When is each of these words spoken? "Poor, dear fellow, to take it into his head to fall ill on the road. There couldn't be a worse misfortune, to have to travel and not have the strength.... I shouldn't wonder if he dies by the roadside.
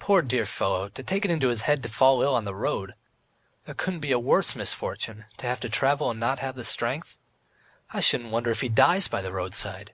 "Poor, 0.00 0.22
dear 0.22 0.44
fellow, 0.44 0.88
to 0.88 1.04
take 1.04 1.24
it 1.24 1.30
into 1.30 1.46
his 1.46 1.60
head 1.60 1.84
to 1.84 1.88
fall 1.88 2.20
ill 2.20 2.34
on 2.34 2.44
the 2.44 2.52
road. 2.52 2.96
There 3.64 3.76
couldn't 3.76 4.00
be 4.00 4.10
a 4.10 4.18
worse 4.18 4.56
misfortune, 4.56 5.26
to 5.36 5.46
have 5.46 5.60
to 5.60 5.68
travel 5.68 6.10
and 6.10 6.18
not 6.18 6.40
have 6.40 6.56
the 6.56 6.64
strength.... 6.64 7.16
I 7.92 8.00
shouldn't 8.00 8.32
wonder 8.32 8.50
if 8.50 8.60
he 8.60 8.68
dies 8.68 9.06
by 9.06 9.22
the 9.22 9.30
roadside. 9.30 9.92